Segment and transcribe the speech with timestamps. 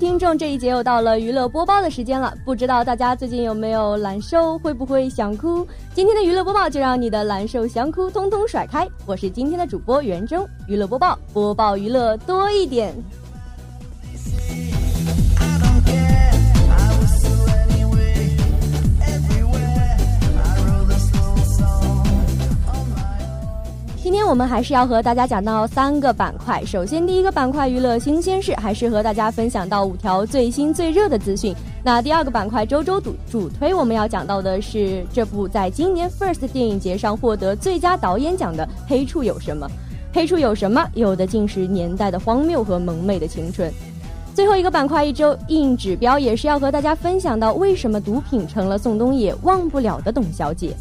[0.00, 2.34] 听众，这一节又到了娱乐播报的时间了。
[2.42, 5.64] 不知道大家最近有没有难受，会不会想哭？
[5.94, 8.88] 今天的娱乐播报就让你的难受、想哭通通甩开。
[9.04, 12.94] 我是今天的主播袁征，娱乐播报，播报娱乐多一点。
[24.02, 26.64] 今天我们还是要和大家讲到三个板块。
[26.64, 31.54] 首先，第一个板块娱乐新鲜事，还是和大家分享到五条最新最热的资讯。
[31.84, 39.68] 那第二个板块周周主主推，我们要讲到的是这部在今年 First 电影节上获得最佳导演奖的《黑处有什么》。
[40.14, 40.82] 黑处有什么？
[40.94, 43.70] 有的竟是年代的荒谬和萌妹的青春。
[44.34, 50.74] 最后一个板块一周硬指标，也是要和大家分享到为什么毒品成了宋冬野忘不了的董小姐。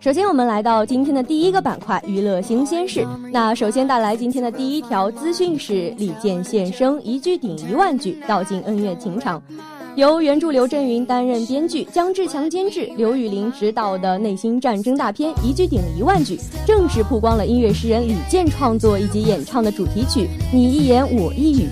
[0.00, 3.06] 首先，我们来到今天的第一个板块——娱乐新鲜事。
[3.32, 9.42] 那首先带来今天的第一条资讯是：李健现身，一句顶一万句，道尽恩怨情长。
[9.94, 16.36] 由原著刘震云担任编剧，姜志强监制，刘宇琳执导的内心战争大片《一句顶一万句》，
[16.66, 20.20] 正式曝光了音乐诗人李健创作以及演唱的主题曲
[20.50, 21.64] 《你一言我一语》。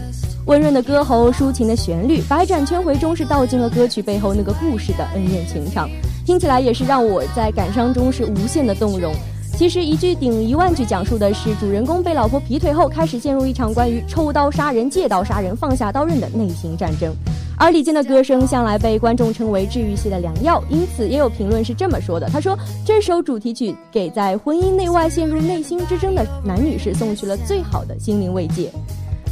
[0.45, 5.89] 温润的歌喉，抒情的旋律，百转千回中是道尽了歌曲背后那个故事的恩怨情长。
[6.27, 9.15] 听起来也是让我在感伤中是无限的动容。
[9.57, 17.15] 其实一句顶一万句，讲述的是主人公被老婆劈腿后，开始陷入一场关于抽刀杀人、借刀杀人、放下刀刃的内心战争。
[17.61, 28.73] 而李健的歌声向来被观众称为治愈系的良药，因此也有评论是这么说的：他说这首主题曲给在婚姻内外陷入内心之争的男女士送去了最好的心灵慰藉。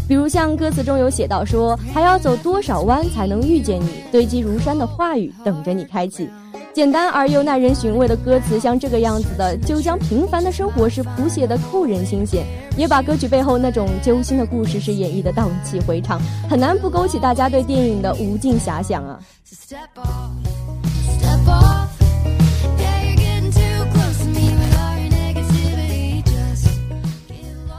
[0.06, 3.88] 比如像歌词中有写到说，还要走多少弯才能遇见你？
[4.12, 6.28] 堆积如山的话语等着你开启。
[6.78, 12.47] 简单而又耐人寻味的歌词，像这个样子的，就将平凡的生活是谱写的扣人心弦，
[12.77, 19.19] 也把歌曲背后那种揪心的故事是演绎的荡气回肠，很难不勾起大家对电影的无尽遐想啊。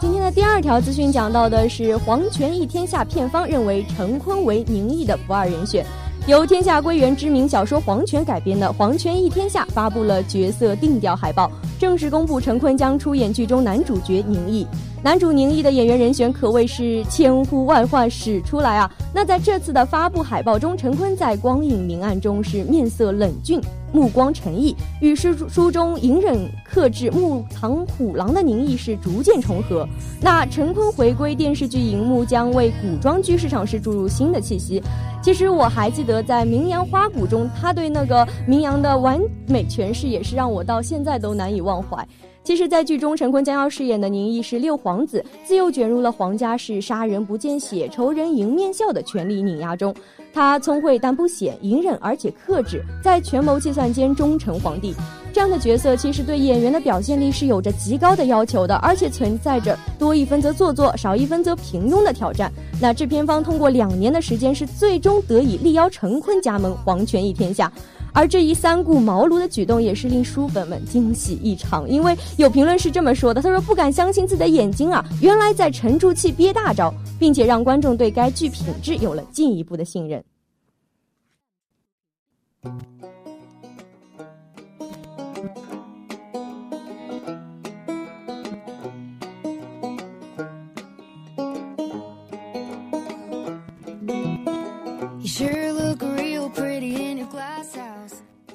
[0.02, 5.86] 今天的第二条资讯讲到的是黄泉一天下，片方认为陈坤为宁毅的不二人选。
[6.28, 11.50] 由天下归元知名小说《黄泉》改编的《黄泉一天下》发布了角色定调海报，
[11.80, 14.68] 正式公布陈坤将出演剧中男主角宁毅。
[15.02, 18.92] 男主宁毅的演员人选可谓是千呼万唤始出来啊！
[19.14, 23.60] 那在这次的发布海报中，陈坤在光影明暗中是面色冷峻。
[23.92, 29.88] 目光沉毅，与诗书中隐忍克制、木藏虎狼的宁毅是逐渐重合。
[30.22, 34.82] 那陈坤回归电视剧荧幕，将为古装剧市场是注入新的气息。
[35.22, 42.08] 其实我还记得在《名扬花鼓》中，他对那个名扬的完美诠释，也是让我到现在都难以忘怀。
[42.44, 49.94] 其实，在剧中，陈坤将要饰演的宁毅是六皇子，自幼卷入了皇家是杀人不见血、仇人迎面笑的权力碾压中。
[50.34, 54.96] 他聪慧但不显，隐忍而且克制，在权谋计算间忠诚皇帝。
[55.32, 62.52] 这样的角色其实对演员的表现力是有着极高的要求的，而且存在着多一分则做作，少一分则平庸的挑战。
[62.82, 67.72] 那制片方通过两年的时间，是最终得以力邀陈坤加盟《黄泉一天下》。
[68.14, 80.24] 而这一三顾茅庐的举动也是令书粉们惊喜异常，因为有评论是这么说的：“他说不敢相信自己的眼睛啊，原来在沉住气憋大招，并且让观众对该剧品质有了进一步的信任。”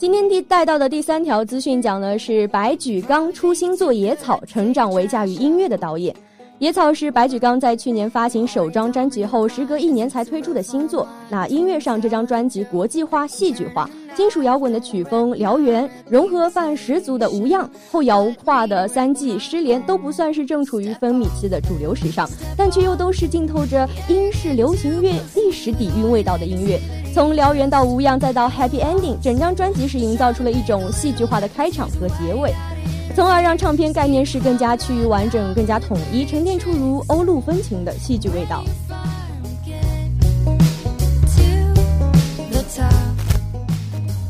[0.05, 6.15] 今天第带到的第三条资讯讲的是白举纲出新作《野草》，成长为驾驭音乐的导演。
[6.59, 11.09] 《野草》是白举纲在去年发行首张专辑后，时隔一年才推出的新作。
[11.31, 13.89] 那音乐上，这张专辑国际化、戏剧化。
[14.15, 26.81] 金属摇滚的曲风燎原，融合范十足的无恙，后摇化的三季失联都不算是正处于分米期的主流时尚，但却又都是浸透着英式流行乐历史底蕴味道的音乐。
[27.13, 32.53] 从燎原到无恙再到 Happy Ending，整张专辑是营造出了一种戏剧化的开场和结尾，
[33.17, 38.65] 从而让唱片概念是更加趋于完整、更加统一，沉淀出如欧陆风情的戏剧味道。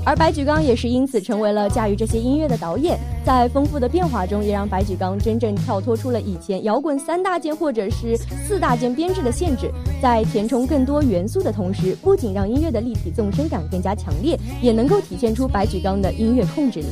[0.07, 8.17] 而白举纲也是因此成为了驾驭这些音乐的导演，在丰富的变化中，也让白举纲真正跳脱出了以前摇滚三大件或者是
[8.47, 9.71] 四大件编制的限制，
[10.03, 16.89] 在填充更多元素的同时，不仅让音乐的立体纵深感更加强烈，也能够体现出白举纲的音乐控制力。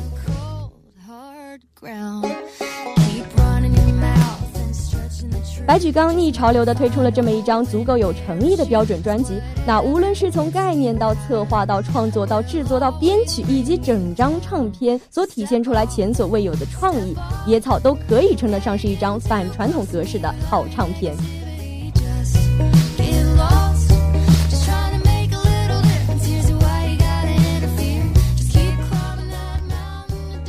[5.65, 17.15] 白举纲逆潮流的推出了这么一张足够有诚意的标准专辑，那无论是从概念到策划到创作到制作到编曲，以及整张唱片所体现出来前所未有的创意，
[17.47, 21.15] 野草都可以称得上是一张反传统格式的好唱片。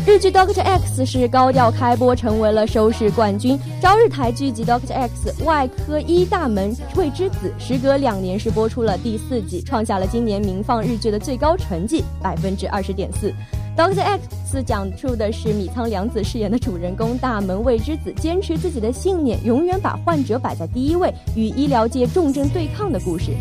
[0.05, 3.57] 日剧《Doctor X》是高调开播，成为了收视冠军。
[3.81, 13.29] 朝日台剧集《Doctor X 外科医大门未知子》时隔两年是播出了第四季，创下了今年民放日剧的最高成绩百分之二十点四。
[13.77, 23.31] 《Doctor X》讲述的是米仓凉子饰演的主人公大门未知子坚持自己的信念，永远把患者摆在第一位，与医疗界重症对抗的故事。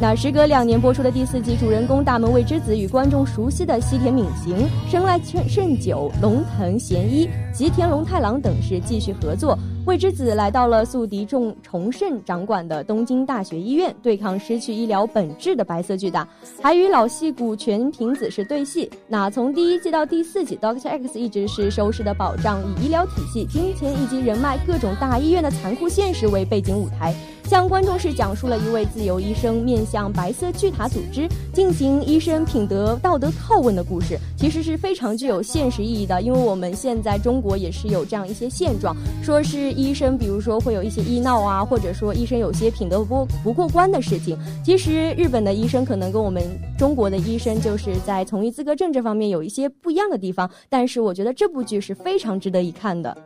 [0.00, 9.58] 那时隔两年播出的第四季，主人公大门未知子与观众熟悉的西田敏行、生来胜久、龙腾贤一、吉田龙太郎等是继续合作。
[9.86, 16.26] 未知子来到了宿敌重重盛掌管的东京大学医院，对抗失去医疗本质的白色巨大，
[16.62, 18.90] 还与老戏骨全平子是对戏。
[19.06, 27.14] 那从第一季到第四季，Doctor X 一直是收视的保障，以医疗体系、金钱以及人脉各种大医院的残酷现实为背景舞台。
[27.50, 36.22] 向观众是讲述了一位自由医生面向白色巨塔组织进行医生品德道德拷问的故事，其实是非常具有现实意义的。
[36.22, 44.38] 因为我们现在中国也是有这样一些现状，说是医生，比如说会有一些医闹啊，或者说医生有些品德不不过关的事情。
[44.64, 46.44] 其实日本的医生可能跟我们
[46.78, 53.16] 中国的医生就是在从医资格证这方面有一些不一样的地方，但是我觉得这部剧是非常值得一看的。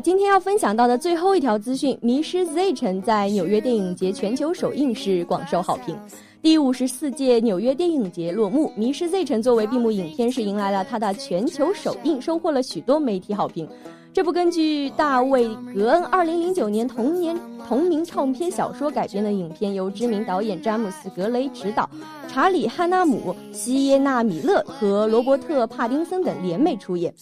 [0.00, 5.96] 今天要分享到的最后一条资讯，《迷失 Z 城》在纽约电影节全球首映是广受好评。
[6.42, 13.68] 第五十四届纽约电影节落幕，《迷失 Z 城》作为闭幕影片是迎来了它的全球首映，收获了许多媒体好评。
[14.12, 21.88] 这部根据大卫·格恩二零零九年同年同名唱片小说改编的影片，由知名导演詹姆斯·格雷执导，
[22.28, 27.12] 查理·汉纳姆、西耶纳·米勒和罗伯特·帕丁森等联袂出演。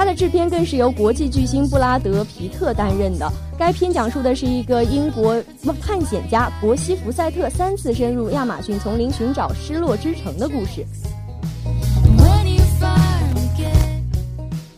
[0.00, 3.30] 它的制片更是由国际巨星布拉德·皮特担任的。
[3.58, 5.36] 该片讲述的是一个英国
[5.78, 10.86] 探险家伯西·福赛特三次深入亚马逊丛林寻找失落之城的故事。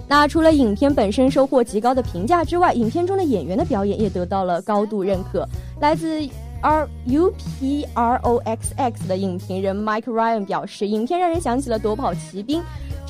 [0.09, 5.49] 那除了影片本身收获极高的评价之外，影片中的演员的表演也得到了高度认可。
[5.81, 6.21] 来自
[6.63, 12.61] R U P R O X X 的影评人 Mike Ryan 表示，影片让人想起了《夺跑奇兵》。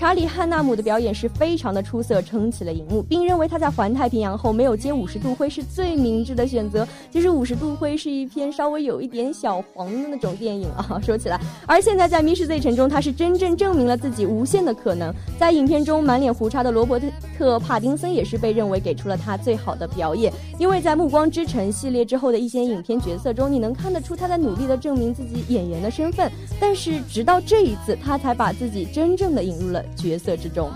[0.02, 6.84] 查理·汉纳姆的表演是非常的出色，撑起了荧幕，并认为他在环太平洋后没有接《五十度灰》是最明智的选择。
[7.08, 11.00] 其实，《五十度灰》是一篇稍微有一点小黄的那种电影啊。
[11.00, 15.14] 说起来，而现在在《密室 Z 城》中，他是真正证明了自己无限的可能。
[15.38, 16.98] 在影片中，满脸胡茬的罗伯
[17.38, 26.28] 特·帕丁森也是被认为给出了他最好的表演，因为在《暮光之城》系列之后的一些影片角色中，你能看得出他在努力的证明自己演员的身份。
[26.58, 29.80] 但是，直到这一次，他才把自己真正的引入了。
[29.96, 30.70] 角色之中。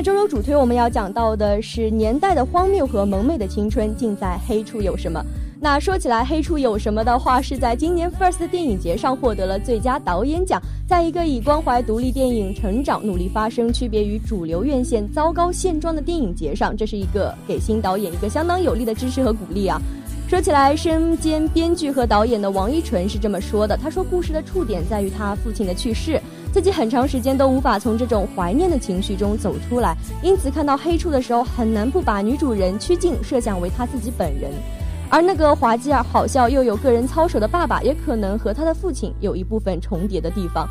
[0.00, 5.22] 的周周主推，我们要讲到的是年代的荒谬和萌妹的青春，尽在黑处有什么。
[5.60, 10.58] 那说起来，黑处有什么的话，是在今年 First 电影节上获得了最佳导演奖。
[10.88, 19.78] 在一个以关怀独立电影成长、努力发声、区别于主流院线糟糕现状的电影节上，这是一个给新导演一个相当有力的支持和鼓励啊。
[20.30, 26.18] 说起来，身兼编剧和导演的王一淳是这么说的：“他说，故事的触点在于他父亲的去世，
[26.52, 34.50] 自己很长时间都无法从这种怀念的情绪中走出来，因此看到黑处的时候，很难不把女主人曲靖设想为他自己本人。
[35.08, 40.68] 而那个滑稽而好笑又有个人操守的爸爸，也可能和他的父亲有一部分重叠的地方。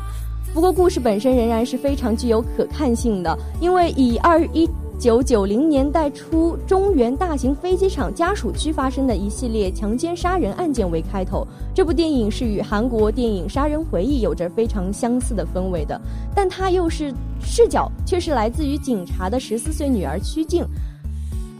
[0.52, 4.68] 不过，故事本身仍然是非常具有可看性的，因为以二一。”
[5.00, 11.42] 九九零年代初，中原大型飞机场家属区发生的一系列强奸杀人案件为开头。
[11.74, 15.98] 这部电影是与韩国电影《杀人回忆》有着非常相似的氛围的，
[16.34, 20.62] 但它又是视角却是来自于警察的十四岁女儿曲靖。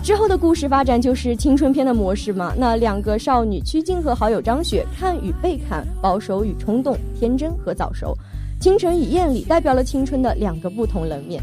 [0.02, 2.52] 之后的故事发展就是青春片的模式嘛？
[2.58, 8.14] 那两个少女曲靖和好友张雪，看与被看，保守与冲动，天真和早熟，
[8.60, 11.42] 清晨与艳丽，代表了青春的两个不同冷面。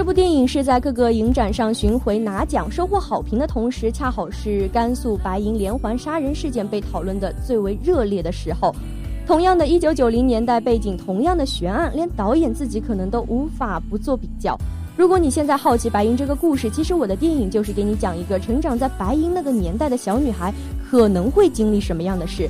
[0.00, 8.74] 这部电影是在各个影展上巡回拿奖、收获好评的同时，恰好是甘肃白银连环杀人事件被讨论的最为热烈的时候。
[9.26, 14.56] 同样的一九九零年代背景，同样的悬案，连导演自己可能都无法不做比较。
[14.96, 20.50] 如果你现在好奇白银这个故事，其实我的电影就是给你讲一个成长在白银那个年代的小女孩
[20.90, 22.48] 可能会经历什么样的事。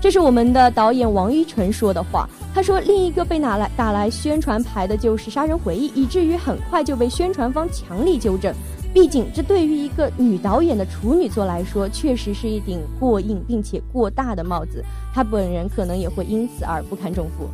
[0.00, 2.28] 这是我们的导演王一淳说的话。
[2.54, 8.54] 他说：“另一个被拿来打来宣传牌的就是《杀人回忆》，以至于很快就被宣传方强力纠正。
[8.92, 14.82] 毕竟，这对于一个女导演的处女作来说，确实是一顶过硬并且过大的帽子。
[15.12, 17.48] 她本人可能也会因此而不堪重负。”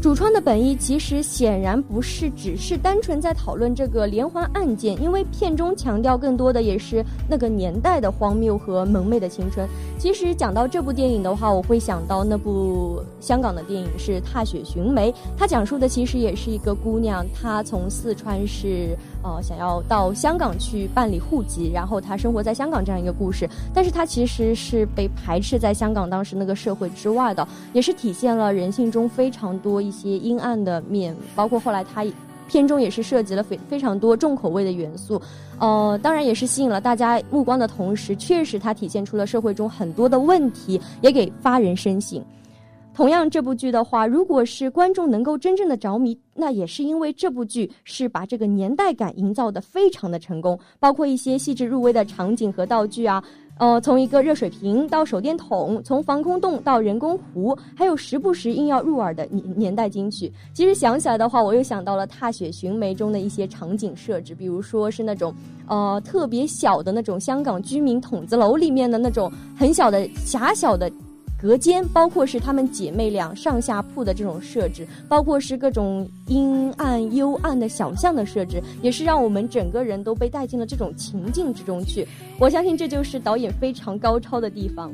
[0.00, 9.68] 主创的本意其实显然不是只是单纯在讨论这个连环案件，因为片中强调更多的也是那个年代的荒谬和萌妹的青春。
[9.98, 23.46] 其实讲到这部电影的话，我会想到那部香港的电影是《踏雪寻梅》，它讲述的其实也是一个姑娘，她从四川是呃想要到香港去办理户籍，然后他生活在香港这样一个故事。
[23.74, 29.98] 但是他其实是被排斥在香港当时那个社会之外的，也是体现了人性中非常多一。
[29.98, 32.06] 些阴暗的面，包括后来他
[32.46, 35.20] 片中也是涉及了非非常多重口味的元素，
[35.58, 42.22] 呃，当然也是吸引了大家目光的同时，确实它体现出了社会中很多的问题，也给发人深省。
[42.98, 53.22] 同样，这部剧的话，如果是观众能够真正的着迷，那也是因为这部剧是把这个年代感营造的非常的成功，包括一些细致入微的场景和道具啊。
[53.58, 60.32] 呃，从一个热水瓶到手电筒，从防空洞到人工湖，还有时不时硬要入耳的年年代金曲。
[60.52, 65.32] 其实想起来的话，我又想到了《踏雪寻梅》中的一些场景设置，比如说是那种
[65.68, 70.90] 呃特别小的那种香港居民筒子楼里面的那种很小的狭小的。
[71.40, 82.06] 隔间，包括是她们姐妹俩上下铺的这种设置，包括是各种阴暗幽暗的小巷的设置，也是让我们整个人都被带进了这种情境之中去。
[82.40, 84.92] 我相信这就是导演非常高超的地方。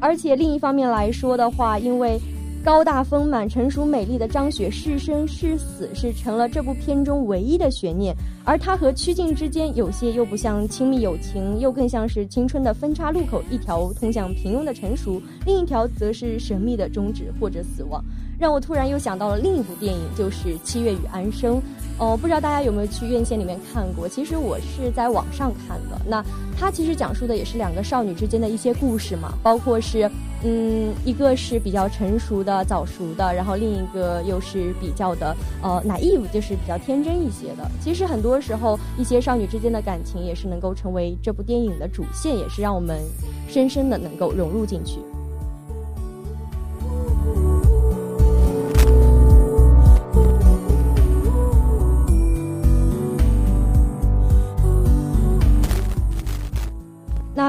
[0.00, 2.18] 而且另一方面来说的话，因为。
[2.64, 8.14] 高大丰满、成熟美丽的张雪是生是死，是成了这部片中唯一的悬念。
[8.44, 18.00] 而她和曲靖之间，有些又不像亲密友情，又更像是青春的分叉路口，一条通向平庸的成熟，另一条则是神秘的终止或者死亡。
[18.38, 21.56] 让我突然又想到了另一部电影，就是《七月与安生》。
[21.98, 24.08] 哦，不知道大家有没有去院线里面看过？
[24.08, 26.00] 其实我是在网上看的。
[26.06, 26.24] 那
[26.56, 30.10] 它其实讲述的也是两个少女之间的一些故事嘛，包括是，
[30.44, 37.70] 嗯，一个是比较成熟的、早熟的，然后另一个又是比较的呃 naive，就是比较天真一些的。
[37.80, 42.98] 其实很多时候，一些少女之间的感情也是能够成为这部电影的主线，也是让我们
[43.48, 44.98] 深深的能够融入进去。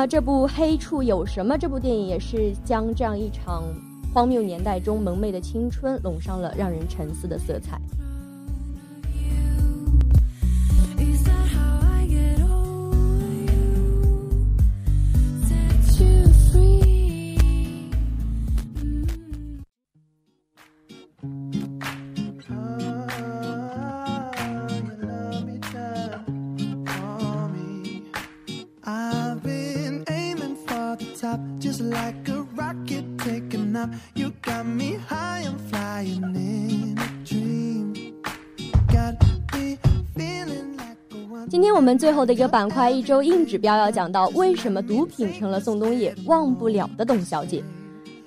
[0.05, 3.63] 这部《黑处有什么》这部电影也是将这样一场
[4.13, 7.79] 荒谬年代中萌妹的青春笼上了让人沉思的色彩。
[41.49, 47.63] 今天我们最后的一个板块，一周硬指标要讲到为什么毒品成了宋冬野忘不了的董小姐。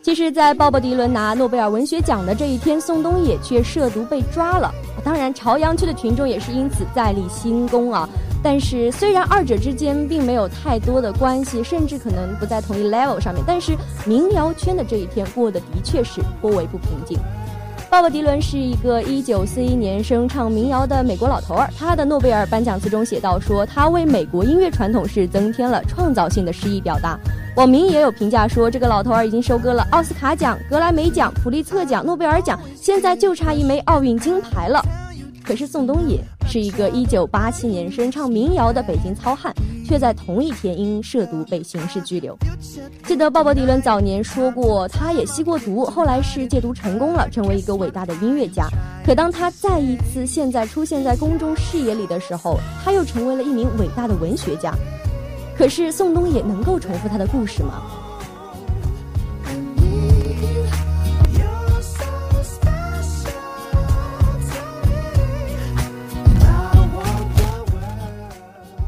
[0.00, 4.72] 其实，在鲍勃迪伦拿诺贝尔文学奖的这一天，宋冬野却涉毒被抓了。
[5.02, 8.08] 当然，朝阳区的群众也是因此再立新功啊。
[8.48, 17.18] 但是，虽然二者之间并没有太多的关系，甚至可能不在同一 level 上面，但是民谣圈的这一天过得的确是颇为不平静。
[17.90, 27.18] 鲍勃迪伦是一个1941年生唱民谣的美国老头儿，他的诺贝尔颁奖词中写道说，他为美国音乐传统是增添了创造性的诗意表达。
[27.56, 34.80] 网民也有评价说，这个老头儿已经收割了奥斯卡奖、格莱美奖、普利策奖、诺贝尔奖，现在就差一枚奥运金牌了。
[35.46, 39.54] 可是宋冬野是一个1987年生唱民谣的北京糙汉，
[39.86, 42.36] 却在同一天因涉毒被刑事拘留。
[43.04, 48.66] 记得鲍勃迪伦早年说过，他也吸过毒，后来是戒毒成功了，成为一个伟大的音乐家。
[49.04, 54.74] 可当他再一次现在出现在公众视野里的时候，他又成为了一名伟大的文学家。
[55.56, 57.82] 可是宋冬野能够重复他的故事吗？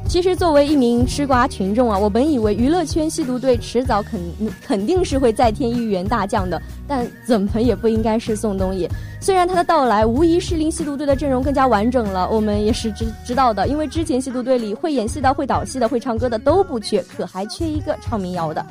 [0.09, 4.18] 其实，作为一名吃瓜群众啊，我本以为娱乐圈吸毒队迟早肯
[4.62, 8.90] 肯定是会再添一员大将的，但怎么也不应该是宋冬野。
[9.21, 18.64] 虽然他的到来无疑是令吸毒队的阵容更加完整了，我们也是知知道的，因为之前吸毒队里会演戏的、会导戏的、会唱歌的都不缺，可还缺一个唱民谣的。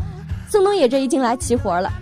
[0.50, 1.94] 宋冬野这一进来齐活了。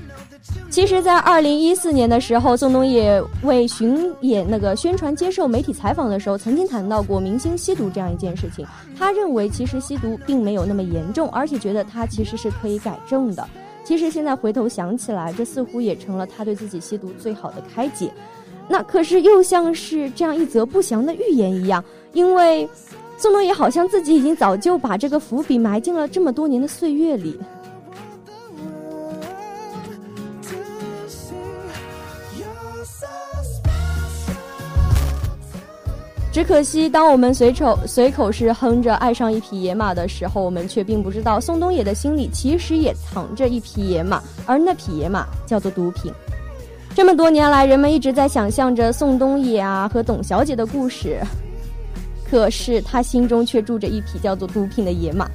[0.75, 8.67] 其实，在二零一四年的时候，宋冬野为巡演那个宣传接受媒体采访的时候，曾经谈到过明星吸毒这样一件事情。
[8.99, 13.47] 他认为，其实吸毒并没有那么严重，而且觉得他其实是可以改正的。
[13.85, 18.11] 其实现在回头想起来，这似乎也成了他对自己吸毒最好的开解。
[18.67, 22.67] 那可是又像是这样一则不祥的预言一样，因为
[23.17, 27.39] 宋冬野好像自己已经早就把这个伏笔埋进了这么多年的岁月里。
[36.35, 46.11] 只可惜，当我们随口随口是哼着爱上一匹野马的时候，我们却并不知道宋冬野的心里其实也藏着一匹野马，而那匹野马叫做毒品。
[46.93, 51.21] 这么多年来，人们一直在想象着宋冬野啊和董小姐的故事，
[52.29, 55.31] 可是他心中却住着一匹叫做毒品的野马。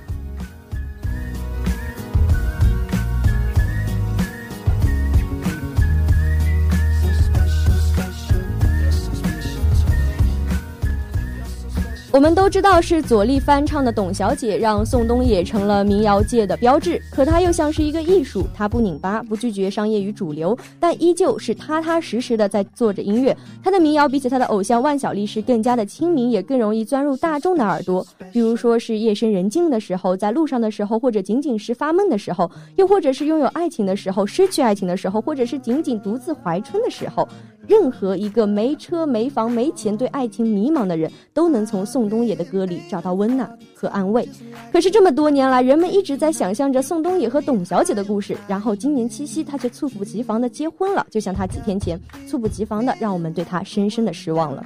[12.13, 23.37] 我们都知道是左立翻唱的《董小姐》让宋冬野成了民谣界的标志，可他又像是一个艺术，他不拧巴，不拒绝商业与主流，但依旧是踏踏实实的在做着音乐。
[23.63, 28.05] 他的民谣比起他的偶像万晓利是更加的亲民，也更容易钻入大众的耳朵。
[28.33, 37.27] 比如说是夜深人静的时候，在路上的时候，或者仅仅是发闷的时候，又或者是拥有爱情的时候，失去爱情的时候，或者是仅仅独自怀春的时候。
[37.71, 44.29] 任何一个没车没房没钱、对爱情迷茫的人，都能从宋冬野的歌里找到温暖和安慰。
[44.73, 54.65] 可是这么多年来，人们一直在想象着宋冬野和董小姐的故事，然后今年七夕，他却猝不及防的结婚了，就像他几天前猝不及防的让我们对他深深的失望了。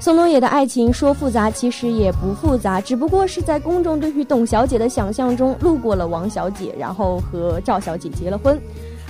[0.00, 8.58] 宋冬野的爱情说复杂，其实也不复杂，只不过是在公众对于董小姐的想象中路过了王小姐，然后和赵小姐结了婚。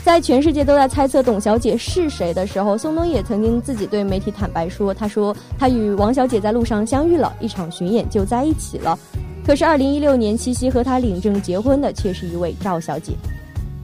[0.02, 8.98] 在全世界都在猜测董小姐是谁的时候，宋冬野曾经自己对媒体坦白说：“他说他与王小姐在路上相遇了，一场巡演就在一起了。
[9.46, 13.12] 可是二零一六年七夕和他领证结婚的却是一位赵小姐。”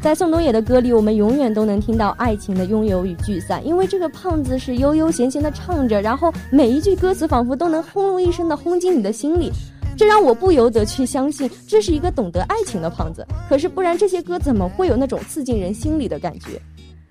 [0.06, 9.50] 在宋冬野的歌里，我们永远都能听到爱情的拥有与聚散，因为这个胖子是悠悠闲闲的唱着，然后每一句歌词仿佛都能轰隆一声的轰进你的心里，
[9.98, 13.26] 这让我不由得去相信这是一个懂得爱情的胖子。
[13.48, 16.50] 可是不然，这些歌怎么会有那种刺进人心里的感觉？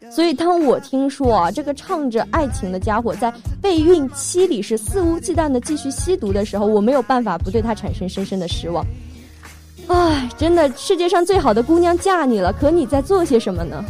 [0.10, 3.30] 所以当我听说啊，这个唱着爱情的家伙在
[3.62, 8.86] 备孕期里是肆无忌惮的继续吸毒的时候，我没有办法不对他产生深深的失望。
[9.88, 13.84] 唉，真的，世界上最好的姑娘嫁你了，可你在做些什么呢？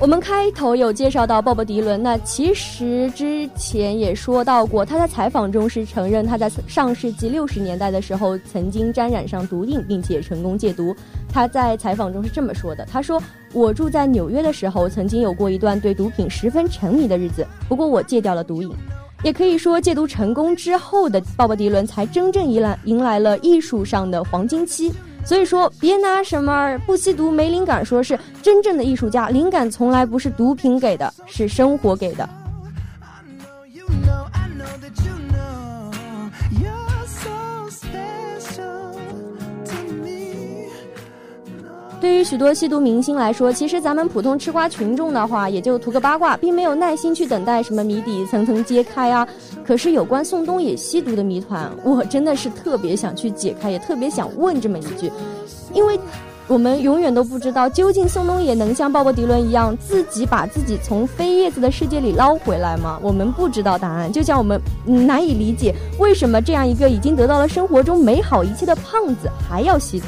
[0.00, 10.96] 我们开头有介绍到鲍勃迪伦，那其实之前也说到过，他在采访中是承认他在上世纪六十年代的时候曾经沾染上毒瘾，并且成功戒毒。
[11.28, 18.72] 他在采访中是这么说的：“他说我住在纽约的时候，曾经有过一段对毒品十分沉迷的日子，不过我戒掉了毒瘾。
[19.22, 24.90] 也可以说，戒毒成功之后的鲍勃迪伦才真正迎来迎来了艺术上的黄金期。”
[25.24, 32.28] 所以说，别拿什么不吸毒没灵感说是真正的艺术家，灵感从来不是毒品给的，是生活给的。
[42.00, 49.28] 对于许多吸毒明星来说，其实咱们普通吃瓜群众的话，也就图个八卦，并没有耐心去等待什么谜底层层揭开啊。
[49.62, 55.12] 可是有关宋冬野吸毒的谜团，我真的是特别想去解开，也特别想问这么一句，
[55.74, 56.00] 因为
[56.48, 62.98] 我们永远都不知道，究竟宋冬野能像鲍勃迪伦一样，自己把自己从飞叶子的世界里捞回来吗？
[63.02, 70.06] 我们不知道答案，就像我们难以理解，为什么这样一个已经得到了生活中美好一切的胖子还要吸毒。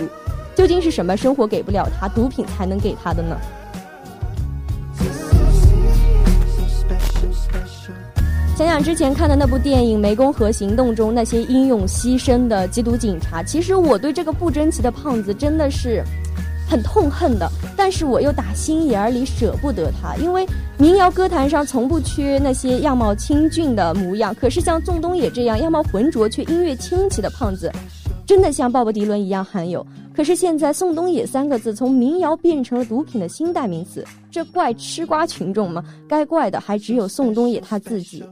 [0.55, 3.37] 究竟是什么生活给不了他，毒品才能给他的呢？
[8.55, 16.05] 想想之前看的那部电影《湄公河行动》中那些英勇牺牲的缉毒警察，其实我对这个不争气的胖子真的是
[16.69, 17.51] 很痛恨的。
[17.77, 24.33] 但是我又打心眼儿里舍不得他，因为民谣歌坛上从不缺那些样貌清俊的模样。
[24.35, 27.73] 可是像宋冬野这样样貌浑浊却音乐清奇的胖子，
[28.33, 29.87] 真的像鲍勃迪伦一样罕有。
[30.16, 35.85] 可是现在“宋冬野”三个字从民谣变成了毒品的新代名词，这怪吃瓜群众吗？
[36.09, 38.25] 该怪的还只有宋冬野他自己。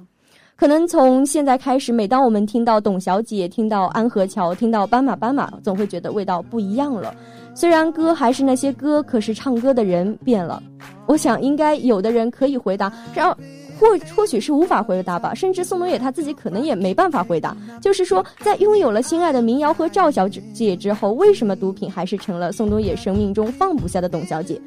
[0.57, 7.15] 可能从现在开始，每当我们听到董小姐、听到安河桥、听到斑马斑马，总会觉得味道不一样了。
[7.55, 10.63] 虽然歌还是那些歌，可是唱歌的人变了。
[11.05, 13.37] 我想，应该有的人可以回答，让。
[13.81, 17.57] 或或许是无法回答吧，甚至宋冬野他自己可能也没办法回答。
[17.81, 24.61] 就是说，在拥有了心爱的民谣和赵小姐之后，为什么毒品还是成了宋冬野生命中放不下的董小姐？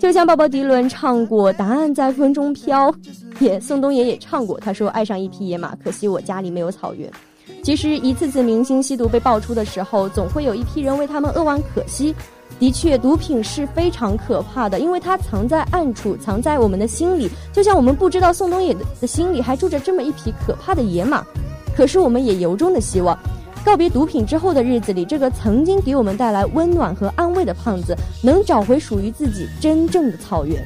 [0.00, 2.90] 就像鲍勃迪伦唱过《答案在风中飘》，
[3.38, 7.10] 也宋冬野也唱过，他说爱上一匹野马，可惜我家里没有草原。
[7.62, 12.14] 其实一次次明星吸毒被爆出的时候，总会有一批人为他们扼腕可惜。
[12.58, 17.30] 的确，毒品是非常可怕的，因为它藏在暗处，藏在我们的心里。
[17.52, 21.24] 就像我们不知道宋冬野的心里还住着这么一匹可怕的野马，
[21.76, 23.18] 可是我们也由衷的希望，
[23.64, 30.64] 告别毒品之后的日子里，这个曾经给我们带来温暖和安慰的胖子，能找回属于自己真正的草原。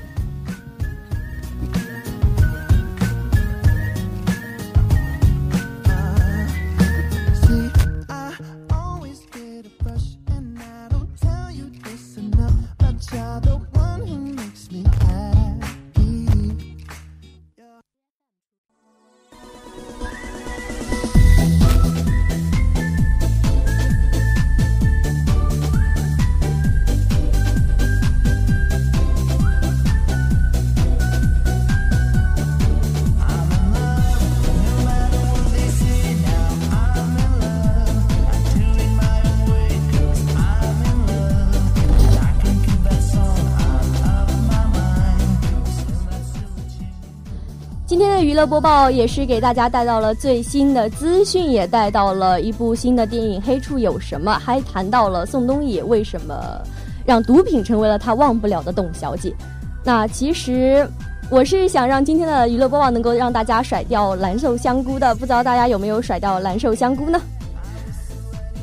[48.38, 56.62] 乐播报也是给大家带到了最新的资讯，也带到了一部新的电影《黑处有什么》，还谈到了宋冬野为什么
[57.05, 59.35] 让毒品成为了他忘不了的董小姐。
[59.83, 60.88] 那其实
[61.33, 67.20] 我是想让今天的娱乐播报能够让大家甩掉蓝瘦香菇的，不知道大家有没有甩掉蓝瘦香菇呢？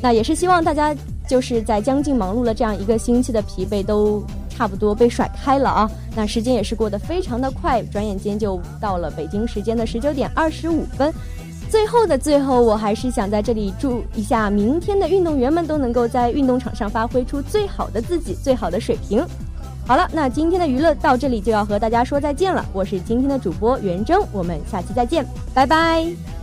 [0.00, 0.96] 那也是希望大家
[1.28, 4.24] 就是在将近忙碌了这样一个星期的疲惫都。
[4.56, 5.90] 差不多被甩开了啊！
[6.14, 11.12] 那时间也是过得非常的快，转眼间就到了北京时间的十九点二十五分。
[11.68, 19.22] 最后的最后，我还是想在这里祝一下明天的运动员们都能够在运动场上发挥出最好的自己，最好的水平。
[19.86, 22.64] 好了，那今天的娱乐到这里就要和大家说再见了。
[22.72, 26.35] 我是今天的主播袁征，我们下期再见，拜拜。